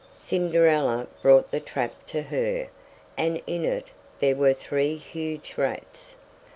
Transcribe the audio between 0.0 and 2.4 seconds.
Cinderella brought the trap to